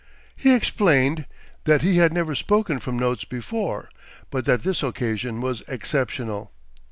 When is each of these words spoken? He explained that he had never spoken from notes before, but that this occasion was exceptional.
He 0.35 0.55
explained 0.55 1.27
that 1.65 1.83
he 1.83 1.97
had 1.97 2.11
never 2.11 2.33
spoken 2.33 2.79
from 2.79 2.97
notes 2.97 3.23
before, 3.23 3.91
but 4.31 4.45
that 4.45 4.63
this 4.63 4.81
occasion 4.81 5.41
was 5.41 5.61
exceptional. 5.67 6.51